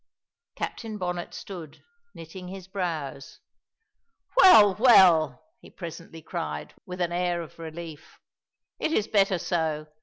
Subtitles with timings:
[0.55, 1.83] Captain Bonnet stood,
[2.15, 3.39] knitting his brows.
[4.35, 8.19] "Well, well!" he presently cried, with an air of relief,
[8.79, 9.85] "it is better so.